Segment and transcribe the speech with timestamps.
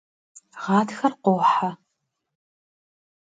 [0.63, 1.69] Ğatxer khohe.